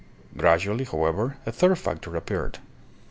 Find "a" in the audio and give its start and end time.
1.45-1.51